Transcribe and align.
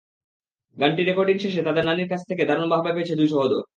গানটি 0.77 1.01
রেকর্ডিং 1.03 1.35
শেষে 1.39 1.61
তাদের 1.63 1.83
নানির 1.85 2.09
কাছ 2.09 2.21
থেকে 2.29 2.43
দারুণ 2.45 2.67
বাহবা 2.69 2.91
পেয়েছে 2.95 3.13
দুই 3.15 3.29
সহোদর। 3.33 3.61